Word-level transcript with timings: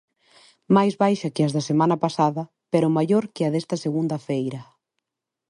Máis 0.75 0.93
baixa 1.03 1.33
que 1.35 1.41
as 1.47 1.53
da 1.57 1.63
semana 1.69 1.97
pasada 2.05 2.43
pero 2.71 2.95
maior 2.97 3.23
que 3.33 3.43
a 3.45 3.51
desta 3.53 3.75
segunda 3.85 4.17
feira. 4.27 4.61